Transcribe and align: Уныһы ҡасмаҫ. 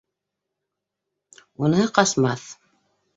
Уныһы 1.65 1.85
ҡасмаҫ. 1.99 2.47